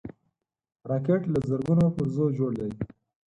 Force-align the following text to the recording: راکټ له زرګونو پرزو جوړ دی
راکټ 0.89 1.21
له 1.33 1.39
زرګونو 1.49 1.85
پرزو 1.95 2.25
جوړ 2.37 2.51
دی 2.59 2.71